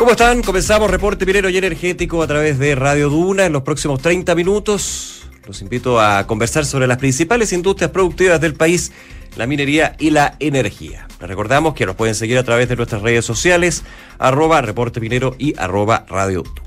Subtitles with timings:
[0.00, 0.40] ¿Cómo están?
[0.40, 5.28] Comenzamos Reporte Minero y Energético a través de Radio Duna en los próximos 30 minutos.
[5.46, 8.92] Los invito a conversar sobre las principales industrias productivas del país,
[9.36, 11.06] la minería y la energía.
[11.20, 13.84] Les recordamos que nos pueden seguir a través de nuestras redes sociales,
[14.18, 16.62] arroba Reporte Minero y arroba Radio Duna.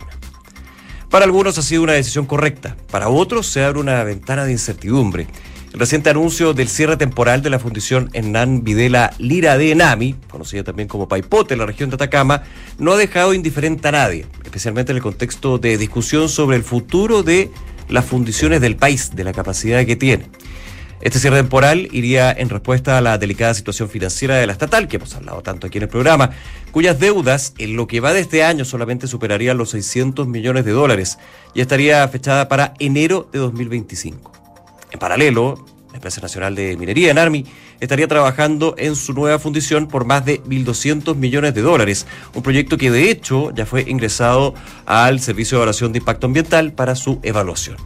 [1.09, 5.25] Para algunos ha sido una decisión correcta, para otros se abre una ventana de incertidumbre.
[5.73, 10.63] El reciente anuncio del cierre temporal de la fundición Hernán Videla Lira de Enami, conocida
[10.63, 12.43] también como Paipote en la región de Atacama,
[12.77, 17.23] no ha dejado indiferente a nadie, especialmente en el contexto de discusión sobre el futuro
[17.23, 17.49] de
[17.89, 20.29] las fundiciones del país, de la capacidad que tiene.
[21.01, 24.98] Este cierre temporal iría en respuesta a la delicada situación financiera de la estatal, que
[24.98, 26.29] hemos hablado tanto aquí en el programa,
[26.71, 30.71] cuyas deudas en lo que va de este año solamente superarían los 600 millones de
[30.71, 31.17] dólares
[31.55, 34.42] y estaría fechada para enero de 2025.
[34.93, 37.45] En paralelo, la Empresa Nacional de Minería, en Army
[37.79, 42.77] estaría trabajando en su nueva fundición por más de 1.200 millones de dólares, un proyecto
[42.77, 44.53] que de hecho ya fue ingresado
[44.85, 47.77] al Servicio de Evaluación de Impacto Ambiental para su evaluación.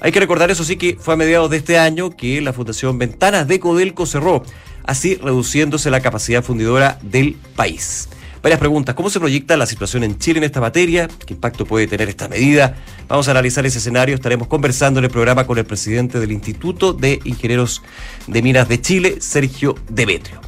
[0.00, 2.98] Hay que recordar, eso sí, que fue a mediados de este año que la Fundación
[2.98, 4.42] Ventanas de Codelco cerró,
[4.84, 8.08] así reduciéndose la capacidad fundidora del país.
[8.42, 8.94] Varias preguntas.
[8.94, 11.08] ¿Cómo se proyecta la situación en Chile en esta materia?
[11.26, 12.76] ¿Qué impacto puede tener esta medida?
[13.08, 14.14] Vamos a analizar ese escenario.
[14.14, 17.82] Estaremos conversando en el programa con el presidente del Instituto de Ingenieros
[18.26, 20.40] de Minas de Chile, Sergio Demetrio.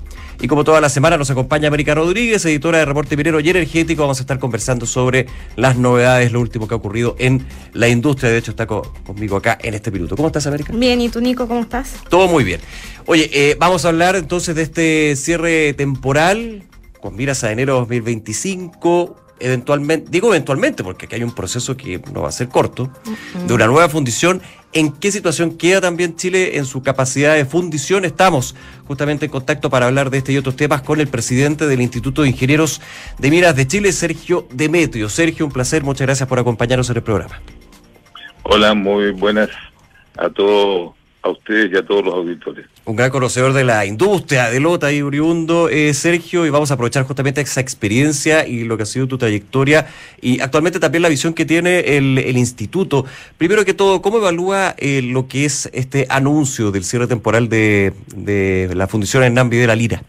[0.42, 4.02] Y como toda la semana nos acompaña América Rodríguez, editora de Reporte Minero y Energético.
[4.02, 7.44] Vamos a estar conversando sobre las novedades, lo último que ha ocurrido en
[7.74, 8.30] la industria.
[8.30, 10.16] De hecho, está conmigo acá en este minuto.
[10.16, 10.72] ¿Cómo estás, América?
[10.74, 11.96] Bien, ¿y tú, Nico, cómo estás?
[12.08, 12.60] Todo muy bien.
[13.04, 16.62] Oye, eh, vamos a hablar entonces de este cierre temporal
[17.00, 22.22] con miras a enero 2025, eventualmente, digo eventualmente porque aquí hay un proceso que no
[22.22, 22.90] va a ser corto,
[23.46, 24.42] de una nueva fundición.
[24.72, 28.04] ¿En qué situación queda también Chile en su capacidad de fundición?
[28.04, 28.54] Estamos
[28.86, 32.22] justamente en contacto para hablar de este y otros temas con el presidente del Instituto
[32.22, 32.80] de Ingenieros
[33.18, 35.08] de Miras de Chile, Sergio Demetrio.
[35.08, 37.40] Sergio, un placer, muchas gracias por acompañarnos en el programa.
[38.44, 39.50] Hola, muy buenas
[40.16, 42.66] a todos a ustedes y a todos los auditores.
[42.84, 46.74] Un gran conocedor de la industria de Lota y Uriundo, eh, Sergio, y vamos a
[46.74, 49.86] aprovechar justamente esa experiencia y lo que ha sido tu trayectoria
[50.20, 53.04] y actualmente también la visión que tiene el, instituto.
[53.36, 57.92] Primero que todo, ¿cómo evalúa eh, lo que es este anuncio del cierre temporal de,
[58.14, 60.02] de la Fundición Hernán de la Lira?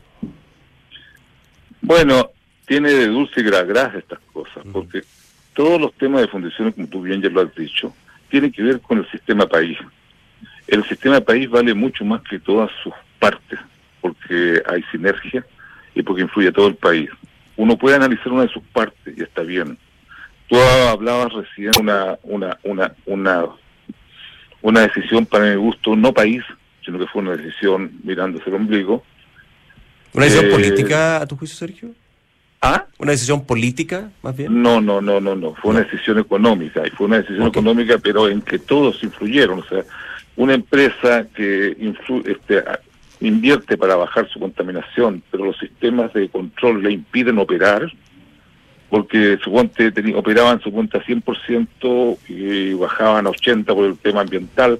[1.81, 2.29] Bueno,
[2.66, 5.01] tiene de dulce y gras estas cosas, porque
[5.53, 7.94] todos los temas de fundiciones, como tú bien ya lo has dicho,
[8.29, 9.77] tienen que ver con el sistema país
[10.71, 13.59] el sistema país vale mucho más que todas sus partes,
[13.99, 15.45] porque hay sinergia
[15.93, 17.09] y porque influye a todo el país.
[17.57, 19.77] Uno puede analizar una de sus partes y está bien.
[20.47, 23.45] Tú hablabas recién una una una una
[24.61, 26.41] una decisión para mi gusto no país,
[26.85, 29.03] sino que fue una decisión mirándose el ombligo.
[30.13, 31.89] ¿Una decisión eh, política a tu juicio, Sergio?
[32.61, 32.85] ¿Ah?
[32.97, 34.61] ¿Una decisión política, más bien?
[34.61, 35.55] No, no, no, no, no.
[35.55, 36.83] Fue una decisión económica.
[36.85, 39.59] Y fue una decisión económica, pero en que todos influyeron.
[39.59, 39.83] O sea,
[40.36, 41.75] una empresa que
[42.25, 42.64] este,
[43.19, 47.92] invierte para bajar su contaminación, pero los sistemas de control le impiden operar,
[48.90, 54.80] porque suponte operaban su cuenta 100% y bajaban a 80% por el tema ambiental,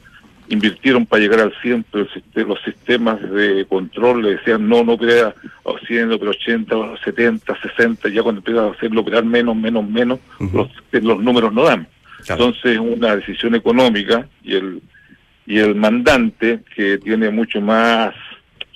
[0.50, 2.08] invirtieron para llegar al 100, pero
[2.48, 5.34] los sistemas de control le decían no, no opera
[5.66, 10.20] a 100, pero 80, 70, 60, ya cuando empiezas a hacerlo operar menos, menos, menos,
[10.40, 11.88] los, los números no dan.
[12.28, 14.82] Entonces, una decisión económica y el
[15.52, 18.16] y el mandante, que tiene mucho más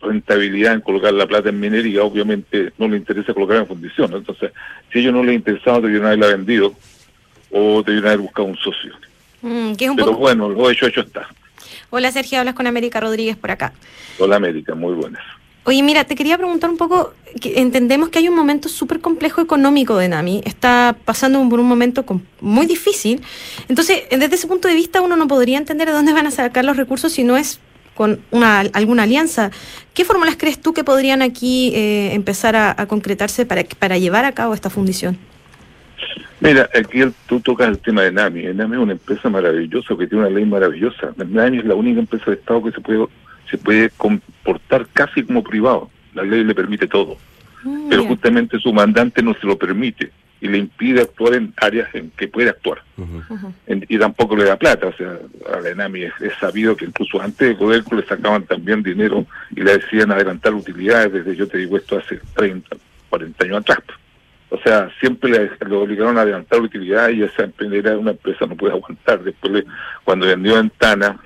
[0.02, 4.14] rentabilidad en colocar la plata en minería, obviamente no le interesa colocar en fundición.
[4.14, 4.52] Entonces,
[4.92, 6.74] si ellos no les interesaba, debieron haberla vendido
[7.50, 8.92] o debieron haber buscado un socio.
[9.42, 11.30] Mm, Pero bueno, lo hecho, hecho está.
[11.92, 13.72] Hola Sergio, hablas con América Rodríguez por acá.
[14.20, 15.24] Hola América, muy buenas.
[15.68, 19.98] Oye, mira, te quería preguntar un poco, entendemos que hay un momento súper complejo económico
[19.98, 22.06] de NAMI, está pasando por un momento
[22.40, 23.22] muy difícil,
[23.68, 26.66] entonces desde ese punto de vista uno no podría entender de dónde van a sacar
[26.66, 27.60] los recursos si no es
[27.96, 29.50] con una, alguna alianza.
[29.96, 34.34] ¿Qué fórmulas crees tú que podrían aquí eh, empezar a, concretarse para, para llevar a
[34.34, 35.18] cabo esta fundición?
[36.42, 38.54] Mira, aquí tú tocas el tema de NAMI.
[38.54, 41.14] NAMI es una empresa maravillosa que tiene una ley maravillosa.
[41.18, 43.08] NAMI es la única empresa de Estado que se puede
[43.50, 45.90] se puede comportar casi como privado.
[46.14, 47.18] La ley le permite todo.
[47.64, 50.12] Mm, pero justamente su mandante no se lo permite
[50.42, 52.84] y le impide actuar en áreas en que puede actuar.
[53.68, 54.88] y tampoco le da plata.
[54.88, 55.18] O sea,
[55.54, 59.26] a la ENAMI es, sabido que incluso antes de Codelco le sacaban también dinero
[59.56, 62.76] y le decían adelantar utilidades desde, yo te digo esto, hace 30,
[63.10, 63.80] 40 años atrás.
[64.50, 68.74] O sea, siempre le, obligaron a adelantar utilidades y esa era una empresa no puede
[68.74, 69.24] aguantar.
[69.24, 69.66] Después,
[70.04, 71.20] cuando vendió Ventana,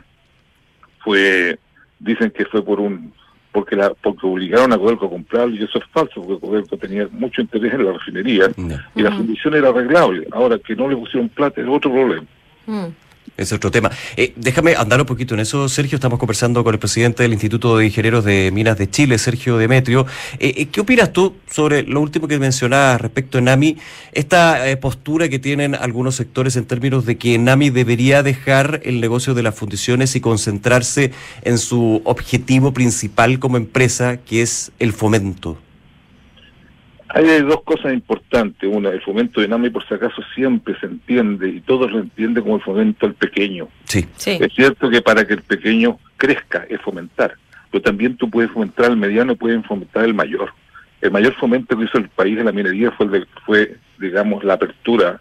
[0.99, 1.59] fue
[1.99, 3.13] dicen que fue por un
[3.51, 7.07] porque la porque obligaron a Codelco a comprarlo y eso es falso porque Codelco tenía
[7.11, 8.51] mucho interés en la refinería
[8.95, 10.27] y la fundición era arreglable.
[10.31, 12.25] Ahora que no le pusieron plata es otro problema.
[12.67, 12.87] Mm
[13.39, 13.91] es otro tema.
[14.17, 15.95] Eh, déjame andar un poquito en eso, Sergio.
[15.95, 20.05] Estamos conversando con el presidente del Instituto de Ingenieros de Minas de Chile, Sergio Demetrio.
[20.39, 23.77] Eh, eh, ¿Qué opinas tú sobre lo último que mencionabas respecto a NAMI?
[24.11, 29.33] Esta postura que tienen algunos sectores en términos de que NAMI debería dejar el negocio
[29.33, 31.11] de las fundiciones y concentrarse
[31.43, 35.57] en su objetivo principal como empresa, que es el fomento.
[37.09, 38.69] Hay dos cosas importantes.
[38.71, 42.43] Una, el fomento de NAMI, por si acaso, siempre se entiende y todos lo entienden
[42.43, 43.67] como el fomento al pequeño.
[43.85, 44.07] Sí.
[44.17, 47.35] Es cierto que para que el pequeño crezca es fomentar,
[47.71, 50.53] pero también tú puedes fomentar al mediano, puedes fomentar el mayor.
[51.01, 55.19] El mayor fomento que hizo el país de la minería fue, fue digamos, la apertura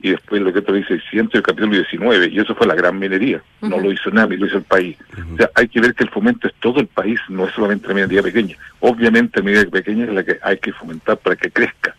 [0.00, 2.98] y después lo que te dice 600 el capítulo 19, y eso fue la gran
[2.98, 4.96] minería, no lo hizo nadie, lo hizo el país.
[5.34, 7.88] O sea, hay que ver que el fomento es todo el país, no es solamente
[7.88, 8.56] la minería pequeña.
[8.80, 11.96] Obviamente la minería pequeña es la que hay que fomentar para que crezca,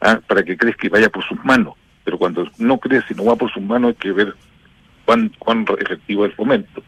[0.00, 0.20] ¿ah?
[0.26, 1.74] para que crezca y vaya por sus manos,
[2.04, 4.34] pero cuando no crece y no va por sus manos hay que ver
[5.06, 6.82] cuán, cuán efectivo es el fomento.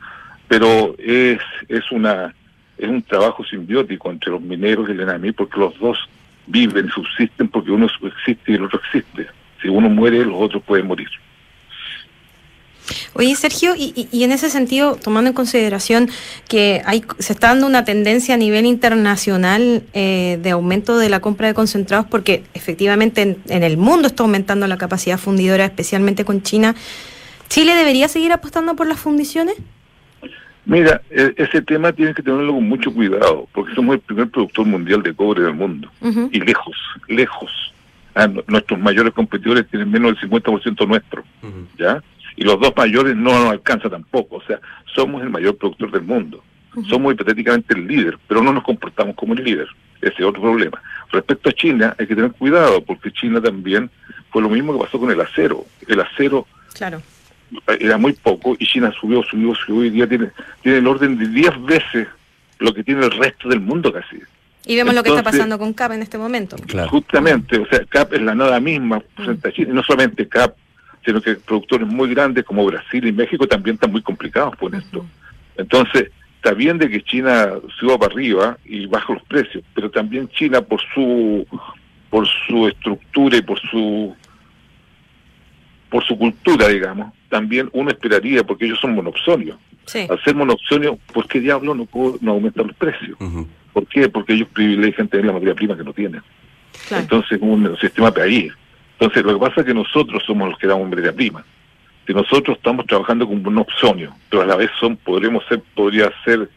[0.46, 2.34] Pero es, es, una,
[2.76, 5.96] es un trabajo simbiótico entre los mineros y el ENAMI, porque los dos
[6.46, 9.28] viven, subsisten, porque uno existe y el otro existe
[9.60, 11.08] si uno muere, los otros pueden morir.
[13.12, 16.08] Oye, Sergio, y, en ese sentido, tomando en consideración
[16.48, 21.20] que hay, se está dando una tendencia a nivel internacional eh, de aumento de la
[21.20, 26.42] compra de concentrados, porque efectivamente en, el mundo está aumentando la capacidad fundidora, especialmente con
[26.42, 26.74] China,
[27.48, 29.56] ¿Chile debería seguir apostando por las fundiciones?
[30.66, 34.66] Mira, e, ese tema tiene que tenerlo con mucho cuidado, porque somos el primer productor
[34.66, 35.90] mundial de cobre del mundo,
[36.30, 36.76] y lejos,
[37.08, 37.69] lejos.
[38.14, 41.24] Ah, nuestros mayores competidores tienen menos del 50% nuestro,
[41.78, 42.02] ¿ya?
[42.36, 44.58] Y los dos mayores no nos alcanza tampoco, o sea,
[44.94, 46.42] somos el mayor productor del mundo.
[46.88, 49.66] Somos hipotéticamente el líder, pero no nos comportamos como el líder.
[50.00, 50.80] Ese es otro problema.
[51.10, 53.90] Respecto a China, hay que tener cuidado, porque China también
[54.30, 55.64] fue lo mismo que pasó con el acero.
[55.86, 57.02] El acero claro.
[57.78, 59.84] era muy poco y China subió, subió, subió.
[59.84, 60.30] y día tiene,
[60.62, 62.08] tiene el orden de 10 veces
[62.58, 64.18] lo que tiene el resto del mundo casi.
[64.70, 66.54] Y vemos lo que está pasando con CAP en este momento.
[66.90, 70.54] Justamente, o sea, CAP es la nada misma frente a Chile, y no solamente CAP,
[71.04, 75.04] sino que productores muy grandes como Brasil y México también están muy complicados por esto.
[75.56, 80.28] Entonces, está bien de que China suba para arriba y baja los precios, pero también
[80.28, 81.44] China por su
[82.08, 84.14] por su estructura y por su
[85.88, 89.58] por su cultura, digamos, también uno esperaría, porque ellos son monopsonios.
[90.08, 91.88] Al ser monopsonio, ¿por qué diablo no,
[92.20, 93.18] no aumentan los precios?
[93.72, 94.08] ¿Por qué?
[94.08, 96.22] Porque ellos privilegian tener la materia prima que no tienen.
[96.90, 98.52] Entonces, un sistema país.
[98.98, 101.44] Entonces, lo que pasa es que nosotros somos los que damos materia prima.
[102.06, 106.10] Si nosotros estamos trabajando con un opsonio, pero a la vez son, podremos ser, podría
[106.24, 106.48] ser,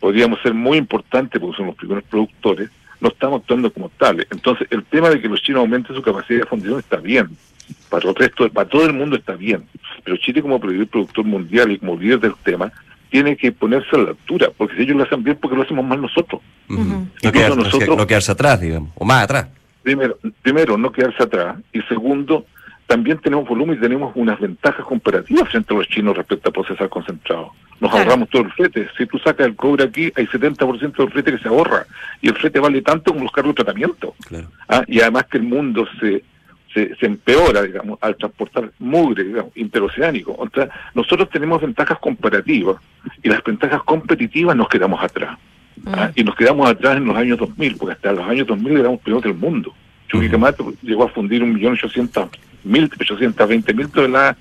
[0.00, 4.26] podríamos ser muy importantes porque son los primeros productores, no estamos actuando como tales.
[4.30, 7.36] Entonces, el tema de que los chinos aumenten su capacidad de fundición está bien.
[7.88, 9.66] Para, el resto, para todo el mundo está bien.
[10.04, 12.72] Pero Chile como productor mundial y como líder del tema,
[13.14, 15.84] tiene que ponerse a la altura, porque si ellos lo hacen bien, porque lo hacemos
[15.84, 16.42] mal nosotros.
[16.66, 19.46] no, nosotros no, quedarse atrás, digamos, o más atrás.
[19.84, 22.44] Primero, primero, no quedarse atrás, y segundo,
[22.88, 26.88] también tenemos volumen y tenemos unas ventajas comparativas frente a los chinos respecto a procesar
[26.88, 27.52] concentrado.
[27.78, 28.88] Nos ahorramos todo el flete.
[28.98, 31.86] Si tú sacas el cobre aquí, hay 70% del flete que se ahorra,
[32.20, 34.16] y el flete vale tanto como los cargos de tratamiento.
[34.68, 36.24] Ah, y además que el mundo se
[36.74, 40.32] se, se, empeora, digamos, al transportar mugre, digamos, interoceánico.
[40.36, 42.76] O sea, nosotros tenemos ventajas comparativas
[43.22, 45.38] y las ventajas competitivas nos quedamos atrás.
[45.86, 46.08] ¿ah?
[46.08, 46.20] Mm.
[46.20, 49.22] Y nos quedamos atrás en los años 2000, porque hasta los años 2000 éramos primeros
[49.22, 49.72] del mundo.
[50.08, 52.28] Chuquicamato llegó a fundir un millón ochocientos
[52.64, 54.36] mil, ochocientos veinte mil toneladas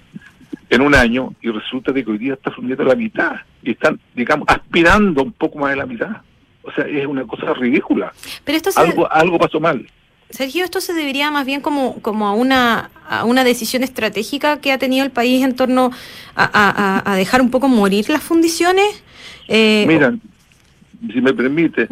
[0.70, 4.48] en un año y resulta que hoy día está fundiendo la mitad y están, digamos,
[4.50, 6.18] aspirando un poco más de la mitad.
[6.64, 8.14] O sea, es una cosa ridícula.
[8.44, 9.86] Pero esto algo, algo pasó mal.
[10.34, 14.72] Sergio, esto se debería más bien como, como a, una, a una decisión estratégica que
[14.72, 15.92] ha tenido el país en torno
[16.36, 19.04] a, dejar un poco morir las fundiciones.
[19.48, 20.16] Eh, Mira,
[21.14, 21.88] si me permite,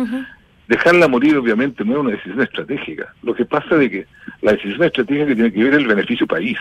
[0.68, 3.14] dejarla morir obviamente no es una decisión estratégica.
[3.22, 4.08] Lo que pasa es que
[4.42, 6.58] la decisión estratégica que tiene que ver el beneficio país.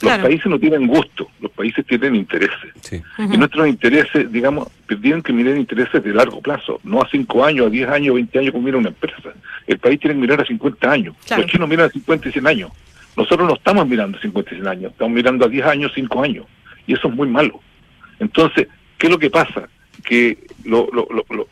[0.00, 2.72] Los países no tienen gusto, los países tienen intereses.
[3.18, 7.66] Y nuestros intereses, digamos, tienen que mirar intereses de largo plazo, no a 5 años,
[7.66, 9.32] a 10 años, 20 años como mira una empresa.
[9.66, 11.14] El país tiene que mirar a 50 años.
[11.36, 12.70] Los chinos miran a 50 y 100 años.
[13.16, 16.22] Nosotros no estamos mirando a 50 y 100 años, estamos mirando a 10 años, 5
[16.22, 16.46] años.
[16.86, 17.60] Y eso es muy malo.
[18.18, 19.68] Entonces, ¿qué es lo que pasa?
[20.04, 21.48] Que lo, lo, lo,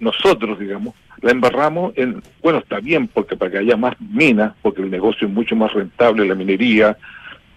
[0.00, 4.82] nosotros, digamos, la embarramos en, bueno, está bien, porque para que haya más minas, porque
[4.82, 6.96] el negocio es mucho más rentable, la minería,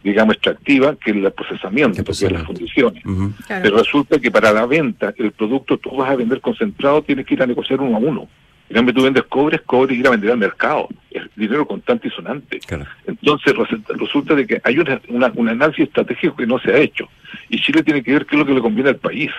[0.04, 3.04] digamos, extractiva, que es el procesamiento, que es las fundiciones.
[3.48, 7.34] Pero resulta que para la venta, el producto tú vas a vender concentrado, tienes que
[7.34, 8.28] ir a negociar uno a uno.
[8.70, 10.90] En cambio, tú vendes cobre, cobre y ir a vender al mercado.
[11.10, 12.60] Es dinero constante y sonante.
[13.06, 13.54] Entonces,
[13.88, 15.00] resulta de que hay una,
[15.36, 17.08] un análisis estratégico que no se ha hecho.
[17.50, 19.32] Y Chile tiene que ver qué es lo que le conviene al país.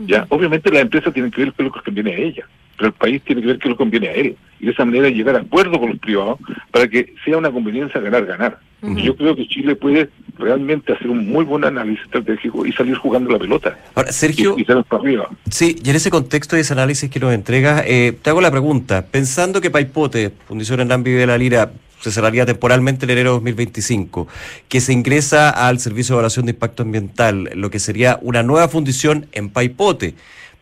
[0.00, 0.26] ¿Ya?
[0.28, 2.94] Obviamente, la empresa tiene que ver qué es lo que conviene a ella pero el
[2.94, 4.36] país tiene que ver qué le conviene a él.
[4.60, 6.38] Y de esa manera llegar a acuerdo con los privados
[6.70, 8.58] para que sea una conveniencia ganar-ganar.
[8.82, 13.30] Yo creo que Chile puede realmente hacer un muy buen análisis estratégico y salir jugando
[13.30, 13.76] la pelota.
[13.94, 15.28] Ahora, Sergio, y, para arriba.
[15.50, 18.50] Sí, y en ese contexto de ese análisis que nos entrega, eh, te hago la
[18.50, 19.06] pregunta.
[19.06, 21.72] Pensando que Paipote, Fundición en Nambi de la Lira,
[22.10, 24.28] se cerraría temporalmente en enero de 2025,
[24.68, 28.68] que se ingresa al Servicio de Evaluación de Impacto Ambiental, lo que sería una nueva
[28.68, 30.14] fundición en Paipote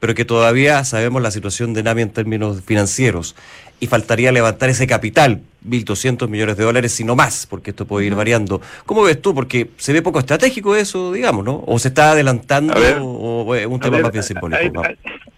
[0.04, 3.34] pero que todavía sabemos la situación de NAMI en términos financieros
[3.80, 8.14] y faltaría levantar ese capital, 1.200 millones de dólares, sino más, porque esto puede ir
[8.14, 8.60] variando.
[8.84, 9.34] ¿Cómo ves tú?
[9.34, 11.64] Porque se ve poco estratégico eso, digamos, ¿no?
[11.66, 14.82] ¿O se está adelantando o, es un tema más bien simbólico?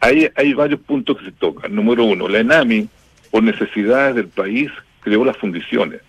[0.00, 1.72] Hay, hay, varios puntos que se tocan.
[1.72, 2.88] Número uno, la ENAMI,
[3.30, 4.72] por necesidades del país,
[5.06, 6.00] creó las fundiciones.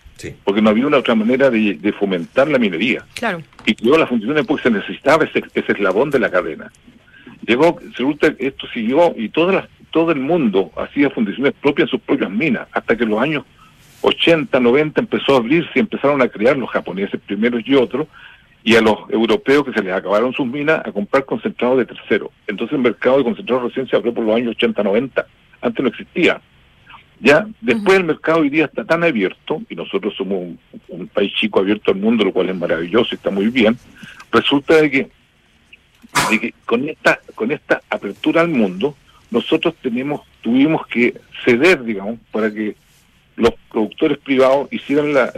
[0.42, 3.04] Porque no había una otra manera de, fomentar la minería.
[3.14, 3.40] Claro.
[3.64, 6.72] Y creó las fundiciones porque se necesitaba ese, ese eslabón de la cadena.
[7.46, 12.00] Llegó, resulta que esto siguió y todas todo el mundo hacía fundiciones propias en sus
[12.00, 13.44] propias minas, hasta que en los años
[14.02, 18.08] 80, 90 empezó a abrirse y empezaron a crear los japoneses primeros y otros,
[18.64, 22.32] y a los europeos que se les acabaron sus minas a comprar concentrados de tercero.
[22.48, 25.26] Entonces el mercado de concentrados recién se abrió por los años 80, 90.
[25.62, 26.40] Antes no existía.
[27.20, 30.58] Ya, después el mercado hoy día está tan abierto, y nosotros somos un,
[30.88, 33.76] un, país chico abierto al mundo, lo cual es maravilloso y está muy bien,
[34.30, 35.10] resulta de que
[36.30, 38.94] de que con esta, con esta apertura al mundo,
[39.30, 42.76] nosotros tenemos, tuvimos que ceder, digamos, para que
[43.36, 45.32] los productores privados hicieran la,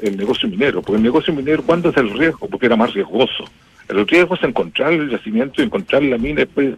[0.00, 0.82] el negocio minero.
[0.82, 2.48] Porque el negocio minero, ¿cuándo es el riesgo?
[2.48, 3.44] Porque era más riesgoso.
[3.88, 6.74] El riesgo es encontrar el yacimiento, encontrar la mina y después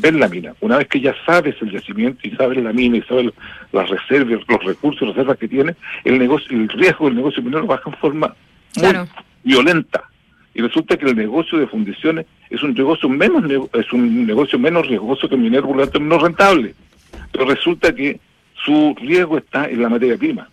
[0.00, 0.54] ver la mina.
[0.60, 3.32] Una vez que ya sabes el yacimiento y sabes la mina y sabes
[3.72, 5.74] las reservas, los recursos, las reservas que tiene,
[6.04, 8.34] el negocio, el riesgo del negocio minero baja en forma
[8.76, 8.94] muy
[9.42, 10.04] violenta.
[10.54, 14.86] Y resulta que el negocio de fundiciones es un negocio menos es un negocio menos
[14.86, 16.74] riesgoso que el minero, por lo tanto menos rentable.
[17.32, 18.18] Pero resulta que
[18.64, 20.48] su riesgo está en la materia prima.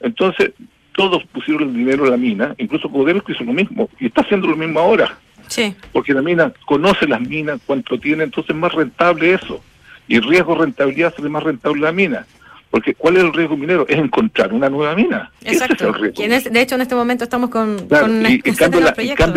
[0.00, 0.52] Entonces,
[0.94, 4.46] todos pusieron el dinero en la mina, incluso que hizo lo mismo, y está haciendo
[4.46, 5.18] lo mismo ahora.
[5.48, 5.74] Sí.
[5.92, 9.62] Porque la mina conoce las minas, cuánto tiene, entonces es más rentable eso.
[10.06, 12.26] Y riesgo rentabilidad hace más rentable la mina.
[12.74, 13.86] Porque ¿cuál es el riesgo minero?
[13.88, 15.30] Es encontrar una nueva mina.
[15.44, 15.92] Exacto.
[15.92, 18.80] de hecho, en este momento estamos con, claro, y, en cambio,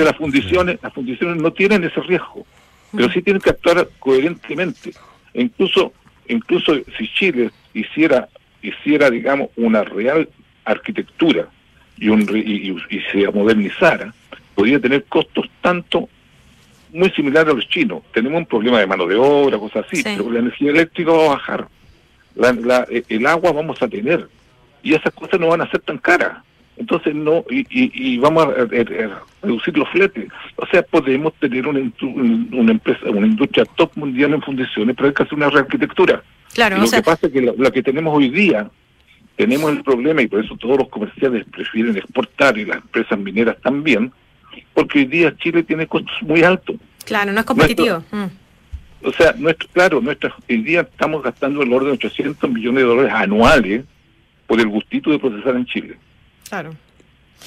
[0.03, 2.47] las fundiciones, las fundiciones no tienen ese riesgo,
[2.95, 4.91] pero sí tienen que actuar coherentemente.
[5.35, 5.93] E incluso,
[6.27, 8.27] incluso si Chile hiciera,
[8.63, 10.27] hiciera, digamos, una real
[10.65, 11.47] arquitectura
[11.99, 12.75] y, un, y,
[13.11, 14.15] se modernizara,
[14.57, 16.09] podría tener costos tanto
[16.91, 18.01] muy similares a los chinos.
[18.11, 21.29] Tenemos un problema de mano de obra, cosas así, pero la energía eléctrica va a
[21.35, 21.67] bajar
[22.37, 24.27] la, eh, el agua vamos a tener
[24.83, 26.43] y esas cosas no van a ser tan caras.
[26.77, 28.65] Entonces no y, y, vamos a,
[29.41, 30.27] reducir los fletes.
[30.57, 35.13] O sea, podemos tener una, una empresa, una industria top mundial en fundiciones, pero hay
[35.13, 36.21] que hacer una rearquitectura.
[36.53, 38.69] Claro, lo que pasa es que lo, que tenemos hoy día,
[39.35, 43.57] tenemos el problema y por eso todos los comerciales prefieren exportar y las empresas mineras
[43.63, 44.11] también,
[44.73, 46.75] porque hoy día Chile tiene costos muy altos.
[47.05, 48.03] Claro, no es competitivo.
[48.11, 48.25] Mm.
[49.03, 52.89] O sea, nuestro, claro, nuestra, hoy día estamos gastando el orden de 800 millones de
[52.89, 53.85] dólares anuales
[54.47, 55.97] por el gustito de procesar en Chile.
[56.49, 56.71] Claro.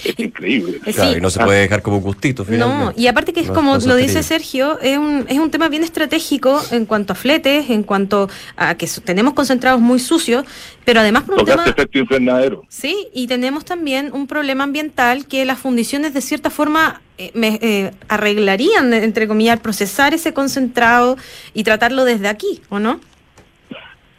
[0.04, 0.80] Es increíble.
[0.80, 2.44] Claro, y no se puede dejar como gustito.
[2.48, 5.82] No, y aparte que es como lo dice Sergio, es un, es un tema bien
[5.82, 10.44] estratégico en cuanto a fletes, en cuanto a que tenemos concentrados muy sucios,
[10.84, 11.64] pero además por un tema...
[11.64, 12.64] efecto invernadero.
[12.68, 17.90] Sí, y tenemos también un problema ambiental que las fundiciones de cierta forma eh, eh,
[18.08, 21.16] arreglarían, entre comillas, procesar ese concentrado
[21.52, 23.00] y tratarlo desde aquí, ¿o no?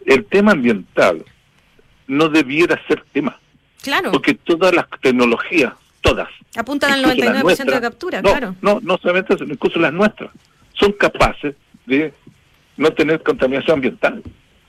[0.06, 1.24] El tema ambiental
[2.08, 3.41] no debiera ser tema
[3.82, 4.12] Claro.
[4.12, 6.30] Porque todas las tecnologías, todas.
[6.56, 8.56] Apuntan al 99% de captura, claro.
[8.62, 10.32] No, no solamente eso, incluso las nuestras,
[10.74, 12.14] son capaces de
[12.78, 14.22] no tener contaminación ambiental.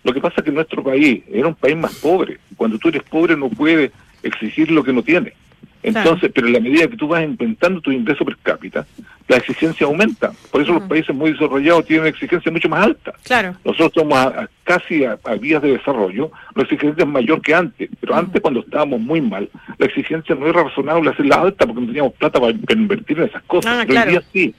[0.05, 2.39] Lo que pasa es que nuestro país era un país más pobre.
[2.57, 3.93] Cuando tú eres pobre no puedes
[4.23, 5.35] exigir lo que no tienes.
[5.83, 8.87] Entonces, pero en la medida que tú vas aumentando tu ingreso per cápita,
[9.29, 10.33] la exigencia aumenta.
[10.51, 13.13] Por eso los países muy desarrollados tienen una exigencia mucho más alta.
[13.25, 13.57] Claro.
[13.65, 18.41] Nosotros estamos casi a, vías de desarrollo, la exigencia es mayor que antes, pero antes
[18.41, 19.49] cuando estábamos muy mal,
[19.79, 23.43] la exigencia no era razonable hacerla alta porque no teníamos plata para, invertir en esas
[23.43, 23.73] cosas.
[23.73, 24.55] Ah, pero hoy día sí.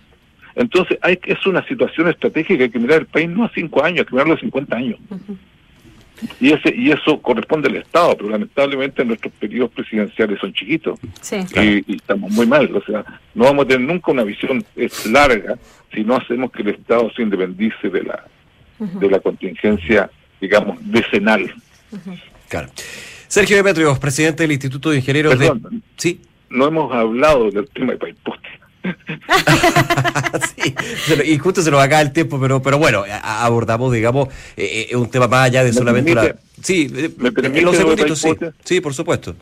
[0.55, 3.99] Entonces, hay, es una situación estratégica, hay que mirar el país no a cinco años,
[3.99, 4.99] hay que mirarlo a 50 años.
[6.39, 10.99] Y, ese, y eso corresponde al Estado, pero lamentablemente nuestros periodos presidenciales son chiquitos
[11.55, 12.73] y, estamos muy mal.
[12.75, 13.03] O sea,
[13.33, 15.57] no vamos a tener nunca una visión es larga
[15.93, 18.25] si no hacemos que el Estado se independice de la,
[18.79, 20.09] de la contingencia,
[20.41, 21.53] digamos, decenal.
[22.49, 22.69] Claro.
[23.27, 25.51] Sergio Demetrios, presidente del Instituto de Ingenieros de...
[25.97, 26.21] Sí.
[26.49, 28.47] No hemos hablado del tema de Paiposte.
[30.55, 30.73] sí,
[31.25, 35.09] y justo se nos acaba el tiempo, pero pero bueno, abordamos, digamos, eh, eh, un
[35.09, 36.35] tema más allá de solamente la...
[36.61, 38.29] Sí, eh, ¿me permite los segunditos, sí.
[38.63, 39.35] sí, por supuesto.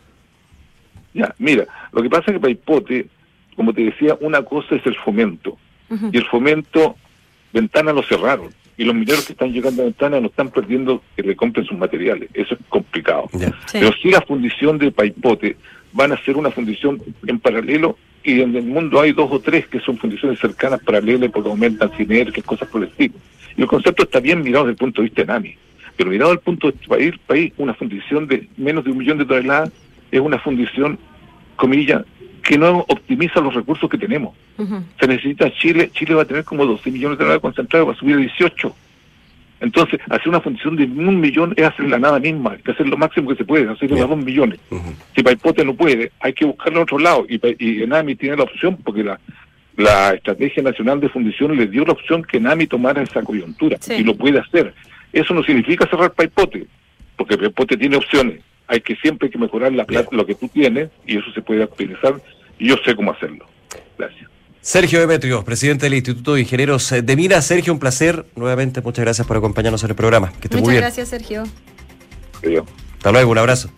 [1.13, 3.07] Ya, mira, lo que pasa es que Paipote,
[3.55, 5.57] como te decía, una cosa es el fomento,
[6.11, 6.95] y el fomento,
[7.51, 11.23] Ventana lo cerraron, y los mineros que están llegando a Ventana no están perdiendo que
[11.23, 13.29] le compren sus materiales, eso es complicado.
[13.73, 15.57] Pero si la fundición de Paipote
[15.91, 19.67] van a ser una fundición en paralelo y en el mundo hay dos o tres
[19.67, 23.15] que son fundiciones cercanas, paralelas, porque aumentan sinergias, cosas por el estilo.
[23.57, 25.55] Y el concepto está bien mirado desde el punto de vista de NAMI,
[25.97, 28.97] pero mirado desde el punto de vista país, país, una fundición de menos de un
[28.97, 29.71] millón de toneladas
[30.11, 30.99] es una fundición,
[31.55, 32.03] comillas,
[32.43, 34.35] que no optimiza los recursos que tenemos.
[34.99, 37.95] Se necesita Chile, Chile va a tener como 12 millones de toneladas concentradas, va a
[37.95, 38.75] subir a 18
[39.61, 42.87] entonces, hacer una fundición de un millón es hacer la nada misma, hay que hacer
[42.89, 44.07] lo máximo que se puede, hacer yeah.
[44.07, 44.59] dos millones.
[45.15, 47.25] Si Paipote no puede, hay que buscarlo en otro lado.
[47.29, 49.19] Y, y NAMI tiene la opción, porque la,
[49.77, 54.03] la Estrategia Nacional de Fundición le dio la opción que NAMI tomara esa coyuntura, y
[54.03, 54.73] lo puede hacer.
[55.13, 56.65] Eso no significa cerrar Paipote,
[57.15, 58.39] porque Paipote tiene opciones.
[58.67, 61.41] Hay que siempre hay que mejorar la plata, lo que tú tienes, y eso se
[61.43, 62.15] puede optimizar,
[62.57, 63.45] y yo sé cómo hacerlo.
[63.95, 64.27] Gracias.
[64.61, 67.41] Sergio Demetrio, presidente del Instituto de Ingenieros de Mina.
[67.41, 68.25] Sergio, un placer.
[68.35, 70.31] Nuevamente, muchas gracias por acompañarnos en el programa.
[70.39, 71.43] Que muchas gracias, Sergio.
[72.97, 73.71] Hasta luego, un abrazo.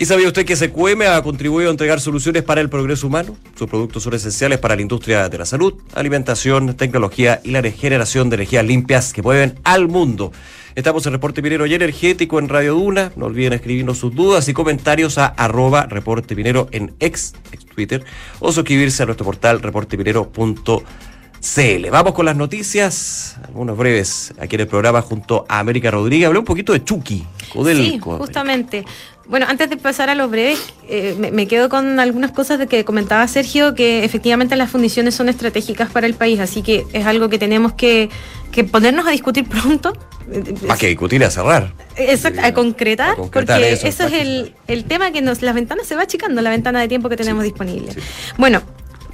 [0.00, 3.36] ¿Y sabía usted que SQM ha contribuido a entregar soluciones para el progreso humano?
[3.56, 8.30] Sus productos son esenciales para la industria de la salud, alimentación, tecnología y la generación
[8.30, 10.32] de energías limpias que mueven al mundo.
[10.76, 13.12] Estamos en Reporte Minero y Energético en Radio Duna.
[13.16, 18.04] No olviden escribirnos sus dudas y comentarios a arroba Reporte Minero en ex, ex Twitter
[18.40, 21.90] o suscribirse a nuestro portal reporteminero.cl.
[21.90, 26.26] Vamos con las noticias, algunos breves aquí en el programa junto a América Rodríguez.
[26.26, 27.24] Hablé un poquito de Chucky.
[27.64, 28.84] Sí, justamente.
[29.28, 30.58] Bueno, antes de pasar a los breves,
[30.88, 35.28] eh, me, quedo con algunas cosas de que comentaba Sergio, que efectivamente las fundiciones son
[35.28, 38.08] estratégicas para el país, así que es algo que tenemos que,
[38.72, 39.92] ponernos a discutir pronto.
[40.66, 41.74] Más que discutir, a cerrar.
[41.96, 46.02] Exacto, a concretar, porque eso, es el, el, tema que nos, las ventanas se va
[46.02, 47.92] achicando, la ventana de tiempo que tenemos disponible.
[48.38, 48.62] Bueno,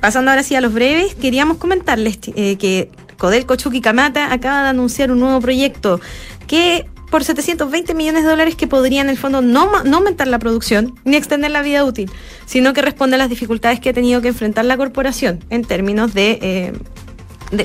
[0.01, 4.69] pasando ahora sí a los breves, queríamos comentarles eh, que Codelco Chucky Camata acaba de
[4.69, 6.01] anunciar un nuevo proyecto
[6.47, 10.41] que por 720 millones de dólares que podrían en el fondo no, no aumentar la
[10.41, 12.11] producción ni extender la vida útil,
[12.45, 16.13] sino que responde a las dificultades que ha tenido que enfrentar la corporación en términos
[16.13, 16.41] de...
[16.43, 16.73] Eh,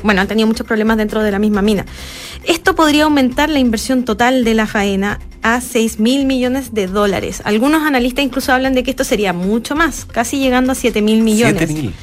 [0.03, 1.87] bueno, han tenido muchos problemas dentro de la misma mina.
[2.43, 7.41] Esto podría aumentar la inversión total de la faena a 6 mil millones de dólares.
[7.43, 11.23] Algunos analistas incluso hablan de que esto sería mucho más, casi llegando a 7 mil
[11.23, 11.55] millones.
[11.57, 11.93] 7 mil.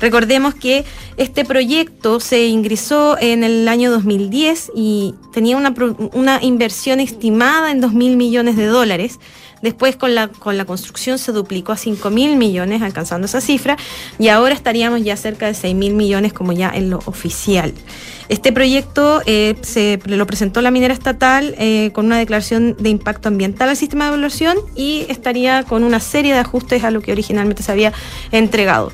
[0.00, 0.84] Recordemos que
[1.16, 5.74] este proyecto se ingresó en el año 2010 y tenía una,
[6.12, 9.18] una inversión estimada en 2 mil millones de dólares.
[9.62, 13.78] Después con la, con la construcción se duplicó a 5 mil millones, alcanzando esa cifra,
[14.18, 17.72] y ahora estaríamos ya cerca de 6 mil millones como ya en lo oficial.
[18.28, 23.28] Este proyecto eh, se lo presentó la minera estatal eh, con una declaración de impacto
[23.28, 27.12] ambiental al sistema de evaluación y estaría con una serie de ajustes a lo que
[27.12, 27.92] originalmente se había
[28.32, 28.92] entregado.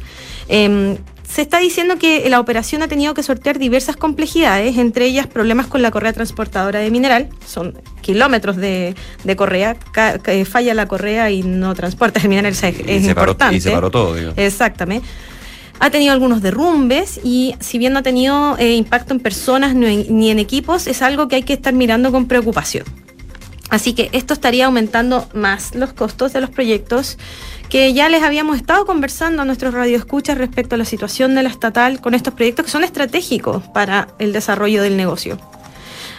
[0.48, 0.96] Em,
[1.32, 5.66] se está diciendo que la operación ha tenido que sortear diversas complejidades, entre ellas problemas
[5.66, 8.94] con la correa transportadora de mineral, son kilómetros de,
[9.36, 9.76] correa,
[10.44, 12.62] falla la correa y no transporta el mineral, es,
[13.06, 13.56] importante.
[13.56, 15.08] y se paró todo, Exactamente.
[15.80, 20.30] Ha tenido algunos derrumbes y si bien no ha tenido eh, impacto en personas ni
[20.30, 22.84] en equipos, es algo que hay que estar mirando con preocupación.
[23.72, 27.16] Así que esto estaría aumentando más los costos de los proyectos
[27.70, 31.48] que ya les habíamos estado conversando a nuestros radioescuchas respecto a la situación de la
[31.48, 35.38] estatal con estos proyectos que son estratégicos para el desarrollo del negocio.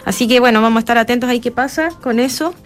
[0.04, 2.56] Así que bueno, vamos a estar atentos ahí qué pasa con eso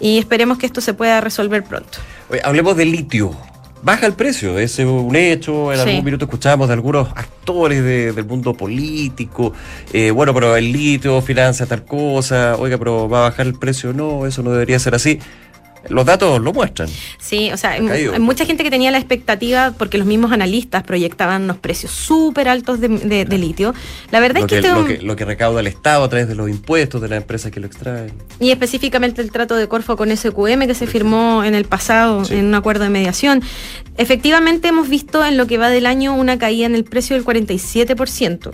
[0.00, 1.98] y esperemos que esto se pueda resolver pronto.
[2.42, 3.36] hablemos de litio
[3.82, 8.54] baja el precio, es un hecho, en algún minuto escuchábamos de algunos actores del mundo
[8.54, 9.52] político,
[9.92, 13.92] eh, bueno, pero el litio financia tal cosa, oiga, pero va a bajar el precio,
[13.92, 15.18] no, eso no debería ser así.
[15.88, 16.88] Los datos lo muestran.
[17.18, 21.42] Sí, o sea, hay mucha gente que tenía la expectativa, porque los mismos analistas proyectaban
[21.44, 23.74] unos precios súper altos de, litio.
[24.10, 27.00] La verdad es que, este lo que, recauda el Estado a través de los impuestos
[27.00, 28.12] de las empresas que lo extraen.
[28.38, 32.46] Y específicamente el trato de Corfo con SQM que se firmó en el pasado en
[32.46, 33.42] un acuerdo de mediación.
[33.96, 37.24] Efectivamente hemos visto en lo que va del año una caída en el precio del
[37.24, 38.52] 47%.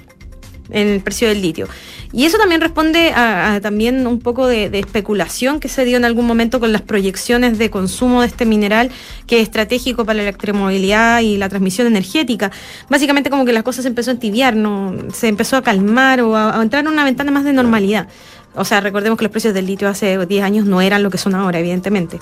[0.71, 1.69] En el precio del litio.
[2.13, 6.27] Y eso también responde a, también un poco de, especulación que se dio en algún
[6.27, 8.91] momento con las proyecciones de consumo de este mineral
[9.27, 12.51] que es estratégico para la electromovilidad y la transmisión energética.
[12.89, 14.95] Básicamente como que las cosas se empezó a entibiar, ¿no?
[15.13, 18.09] se empezó a calmar o a entrar en una ventana más de normalidad.
[18.57, 21.19] O sea, recordemos que los precios del litio hace 10 años no eran lo que
[21.19, 22.19] son ahora, evidentemente.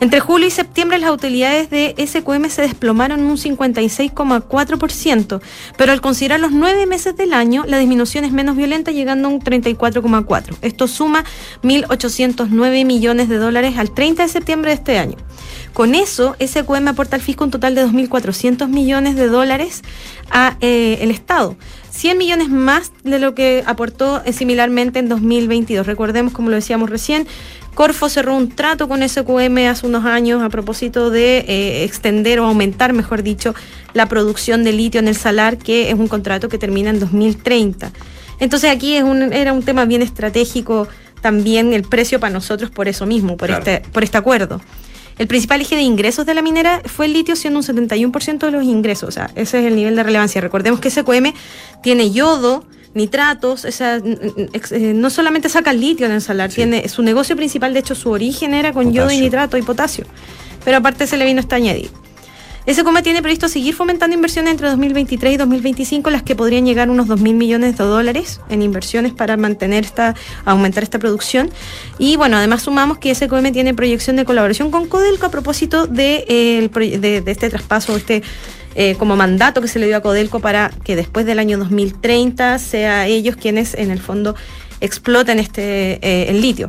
[0.00, 5.40] Entre julio y septiembre las utilidades de SQM se desplomaron un 56,4%,
[5.76, 9.30] pero al considerar los nueve meses del año, la disminución es menos violenta, llegando a
[9.30, 10.56] un 34,4%.
[10.62, 11.24] Esto suma
[11.62, 15.16] 1.809 millones de dólares al 30 de septiembre de este año.
[15.76, 19.82] Con eso, SQM aporta al fisco un total de 2.400 millones de dólares
[20.30, 21.54] a eh, el Estado.
[21.90, 25.86] 100 millones más de lo que aportó eh, similarmente en 2022.
[25.86, 27.26] Recordemos, como lo decíamos recién,
[27.74, 32.46] Corfo cerró un trato con SQM hace unos años a propósito de eh, extender o
[32.46, 33.54] aumentar, mejor dicho,
[33.92, 37.92] la producción de litio en el salar, que es un contrato que termina en 2030.
[38.40, 40.88] Entonces aquí es un, era un tema bien estratégico
[41.20, 44.62] también el precio para nosotros por eso mismo, por, este, por este acuerdo.
[45.18, 48.50] El principal eje de ingresos de la minera fue el litio, siendo un 71% de
[48.50, 49.08] los ingresos.
[49.08, 50.40] O sea, ese es el nivel de relevancia.
[50.40, 51.32] Recordemos que SQM
[51.82, 56.88] tiene yodo, nitratos, o sea, eh, no solamente saca el litio en el salar, tiene
[56.88, 60.06] su negocio principal, de hecho, su origen era con yodo y nitrato y potasio.
[60.64, 62.05] Pero aparte se le vino este añadido.
[62.66, 66.88] Ese coma tiene previsto seguir fomentando inversiones entre 2023 y 2025, las que podrían llegar
[66.88, 71.48] a unos 2.000 millones de dólares en inversiones para mantener esta, aumentar esta producción.
[72.00, 76.24] Y bueno, además sumamos que SQM tiene proyección de colaboración con Codelco a propósito de,
[76.28, 78.24] eh, este traspaso, este
[78.74, 82.58] eh, como mandato que se le dio a Codelco para que después del año 2030
[82.58, 84.34] sea ellos quienes en el fondo
[84.80, 86.68] exploten este eh, el litio.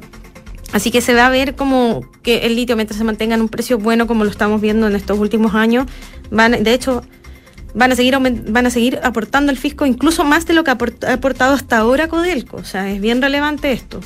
[0.73, 3.49] Así que se va a ver como que el litio, mientras se mantenga en un
[3.49, 5.86] precio bueno, como lo estamos viendo en estos últimos años,
[6.30, 7.03] van, de hecho,
[7.73, 10.77] van a seguir van a seguir aportando al fisco incluso más de lo que ha
[11.13, 12.58] aportado hasta ahora Codelco.
[12.58, 14.01] O sea, es bien relevante esto.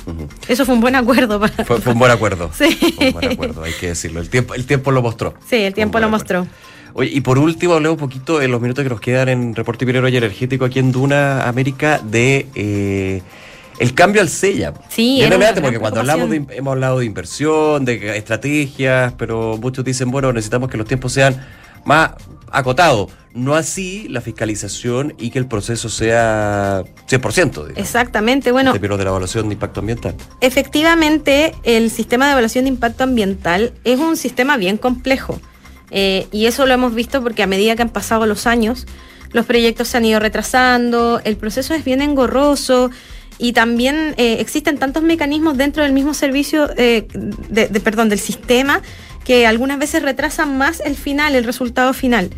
[0.46, 1.40] Eso fue un buen acuerdo.
[1.40, 1.64] Para...
[1.64, 2.50] Fue, un buen acuerdo.
[2.56, 2.70] Sí.
[2.72, 4.20] Fue un buen acuerdo, hay que decirlo.
[4.20, 5.34] El tiempo, el tiempo lo mostró.
[5.48, 6.46] Sí, el tiempo lo mostró.
[6.94, 9.86] Oye, y por último, hablemos un poquito en los minutos que nos quedan en Reporte
[9.86, 12.46] Minero y Energético aquí en Duna, América, de...
[12.54, 13.22] Eh,
[13.82, 14.72] el cambio al sella.
[14.88, 15.22] Sí,
[15.60, 20.70] porque cuando hablamos de, hemos hablado de inversión, de estrategias, pero muchos dicen, bueno, necesitamos
[20.70, 21.44] que los tiempos sean
[21.84, 22.12] más
[22.50, 23.10] acotados.
[23.34, 27.72] No así la fiscalización y que el proceso sea 100%.
[27.76, 28.72] Exactamente, bueno.
[28.78, 30.14] Pero de la evaluación de impacto ambiental.
[30.40, 35.40] Efectivamente, el sistema de evaluación de impacto ambiental es un sistema bien complejo.
[35.90, 38.86] Eh, y eso lo hemos visto porque a medida que han pasado los años,
[39.32, 42.90] los proyectos se han ido retrasando, el proceso es bien engorroso
[43.42, 47.08] y también eh, existen tantos mecanismos dentro del mismo servicio, eh,
[47.48, 48.82] de, perdón, del sistema,
[49.24, 52.30] que algunas veces retrasan más el final, el resultado final.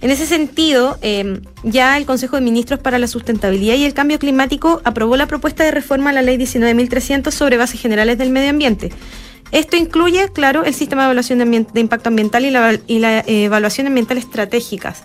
[0.00, 4.18] En ese sentido, em, ya el Consejo de Ministros para la Sustentabilidad y el Cambio
[4.18, 8.48] Climático aprobó la propuesta de reforma a la Ley 19.300 sobre bases generales del medio
[8.48, 8.90] ambiente.
[9.52, 13.44] Esto incluye, claro, el sistema de evaluación de, impacto ambiental y la, y la eh,
[13.44, 15.04] evaluación ambiental estratégicas.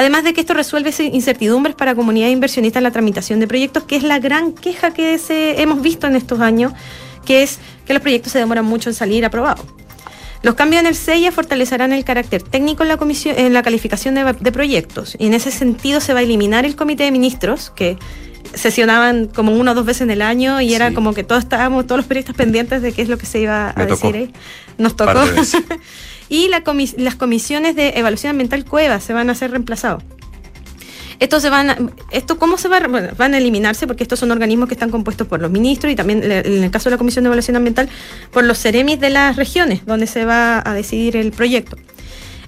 [0.00, 3.96] Además de que esto resuelve incertidumbres para comunidades inversionistas en la tramitación de proyectos, que
[3.96, 6.72] es la gran queja que se, hemos visto en estos años,
[7.26, 9.66] que es que los proyectos se demoran mucho en salir aprobados.
[10.42, 14.14] Los cambios en el SEIA fortalecerán el carácter técnico en la, comisión, en la calificación
[14.14, 17.68] de, de, proyectos y en ese sentido se va a eliminar el comité de ministros
[17.68, 17.98] que
[18.54, 21.86] sesionaban como una o dos veces en el año y era como que todos estábamos,
[21.86, 24.32] todos los periodistas pendientes de qué es lo que se iba a decir ahí.
[24.78, 25.20] Nos tocó.
[26.30, 30.02] y las comisiones de evaluación ambiental cueva se van a ser reemplazados.
[31.18, 34.74] Esto se van esto cómo se va van a eliminarse porque estos son organismos que
[34.74, 37.56] están compuestos por los ministros y también en el caso de la Comisión de Evaluación
[37.56, 37.90] Ambiental
[38.32, 41.76] por los ceremis de las regiones donde se va a decidir el proyecto.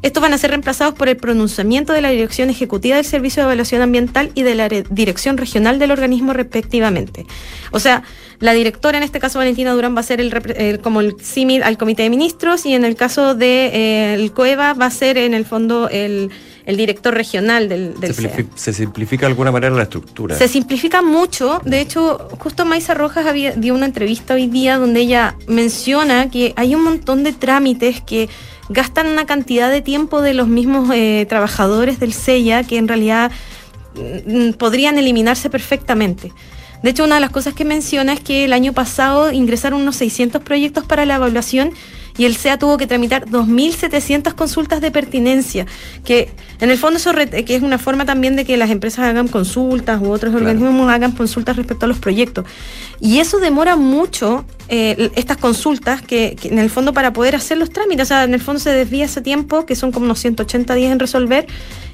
[0.03, 3.47] Estos van a ser reemplazados por el pronunciamiento de la Dirección Ejecutiva del Servicio de
[3.47, 7.25] Evaluación Ambiental y de la Dirección Regional del organismo respectivamente.
[7.71, 8.03] O sea,
[8.41, 11.79] la directora, en este caso Valentina Durán, va a ser el, como el símil al
[11.79, 15.35] Comité de Ministros y en el caso de eh, el COEVA va a ser en
[15.35, 16.31] el fondo el
[16.67, 20.37] director regional del, del se, se, simplifica de alguna manera la estructura.
[20.37, 21.61] Se simplifica mucho.
[21.65, 26.53] De hecho, justo Maisa Rojas había, dio una entrevista hoy día donde ella menciona que
[26.57, 28.29] hay un montón de trámites que
[28.73, 33.31] gastan una cantidad de tiempo de los mismos eh, trabajadores del SEIA que en realidad
[34.27, 36.33] mm, podrían eliminarse perfectamente.
[36.83, 39.97] De hecho, una de las cosas que menciona es que el año pasado ingresaron unos
[39.97, 41.73] 600 proyectos para la evaluación
[42.17, 45.67] y el SEA tuvo que tramitar 2.700 consultas de pertinencia,
[46.05, 49.29] que en el fondo eso que es una forma también de que las empresas hagan
[49.29, 52.45] consultas u otros organismos hagan consultas respecto a los proyectos.
[53.01, 57.71] Y eso demora mucho eh, estas consultas que, en el fondo para poder hacer los
[57.71, 60.75] trámites, o sea, en el fondo se desvía ese tiempo, que son como unos 180
[60.75, 61.47] días en resolver,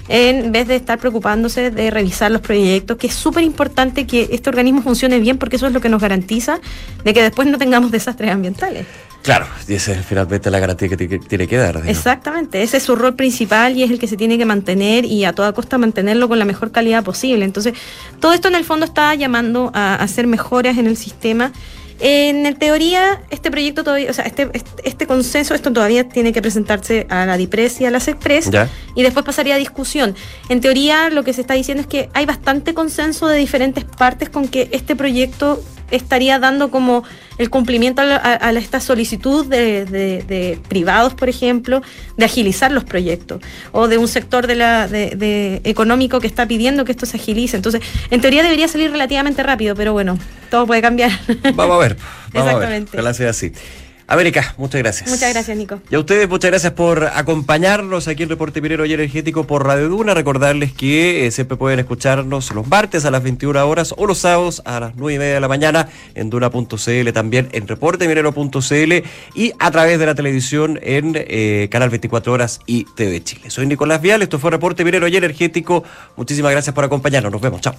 [0.08, 4.48] en vez de estar preocupándose de revisar los proyectos, que es súper importante que este
[4.48, 6.60] organismo funcione bien porque eso es lo que nos garantiza
[7.04, 8.86] de que después no tengamos desastres ambientales.
[9.28, 11.82] Claro, y esa es finalmente la garantía que tiene que dar.
[11.86, 15.26] Exactamente, ese es su rol principal y es el que se tiene que mantener y
[15.26, 17.44] a toda costa mantenerlo con la mejor calidad posible.
[17.44, 17.74] Entonces,
[18.20, 21.52] todo esto en el fondo está llamando a hacer mejoras en el sistema
[22.00, 26.40] en teoría, este proyecto todavía, o sea, este, este, este, consenso, esto todavía tiene que
[26.40, 28.50] presentarse a la DIPRES y a la SECPRES
[28.94, 30.14] y después pasaría a discusión.
[30.48, 34.30] En teoría, lo que se está diciendo es que hay bastante consenso de diferentes partes
[34.30, 35.60] con que este proyecto
[35.90, 37.02] estaría dando como
[37.38, 41.82] el cumplimiento a, esta solicitud de, privados, por ejemplo,
[42.16, 43.40] de agilizar los proyectos,
[43.72, 47.56] o de un sector de la, de, económico que está pidiendo que esto se agilice.
[47.56, 50.18] Entonces, en teoría debería salir relativamente rápido, pero bueno,
[50.50, 51.12] todo puede cambiar.
[51.54, 51.96] Vamos a ver.
[52.32, 52.98] Exactamente.
[52.98, 53.14] A ver.
[53.18, 53.52] sea así.
[54.10, 55.10] América, muchas gracias.
[55.10, 55.80] Muchas gracias, Nico.
[55.90, 59.90] Y a ustedes, muchas gracias por acompañarnos aquí en Reporte Minero y Energético por Radio
[59.90, 60.14] Duna.
[60.14, 64.62] Recordarles que eh, siempre pueden escucharnos los martes a las 21 horas o los sábados
[64.64, 68.92] a las 9 y media de la mañana en Duna.cl, también en reporteminero.cl
[69.34, 73.50] y a través de la televisión en eh, Canal 24 Horas y TV Chile.
[73.50, 75.84] Soy Nicolás Vial, esto fue Reporte Minero y Energético.
[76.16, 77.30] Muchísimas gracias por acompañarnos.
[77.30, 77.60] Nos vemos.
[77.60, 77.74] Chao.